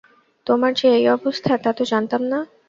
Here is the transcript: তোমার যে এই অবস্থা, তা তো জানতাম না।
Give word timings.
তোমার 0.47 0.71
যে 0.73 0.87
এই 0.97 1.05
অবস্থা, 1.09 1.51
তা 1.57 1.71
তো 1.73 1.83
জানতাম 1.85 2.21
না। 2.31 2.39